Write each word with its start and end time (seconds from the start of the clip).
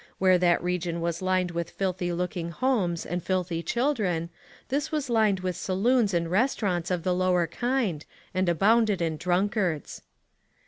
Where 0.17 0.39
that 0.39 0.63
region 0.63 0.99
was 0.99 1.21
lined 1.21 1.51
with 1.51 1.69
filthy 1.69 2.11
looking 2.11 2.49
homes 2.49 3.05
and 3.05 3.21
filthy 3.21 3.61
children, 3.61 4.31
this 4.69 4.91
was 4.91 5.11
lined 5.11 5.41
with 5.41 5.55
saloons 5.55 6.11
and 6.11 6.31
restaurants 6.31 6.89
of 6.89 7.03
the 7.03 7.13
lower 7.13 7.45
kind, 7.45 8.03
and 8.33 8.49
abounded 8.49 8.99
in 8.99 9.17
drunkards. 9.17 10.01